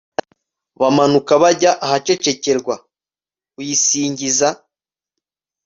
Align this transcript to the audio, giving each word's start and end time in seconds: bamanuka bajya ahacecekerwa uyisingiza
bamanuka 0.79 1.31
bajya 1.43 1.71
ahacecekerwa 1.85 2.75
uyisingiza 3.59 4.49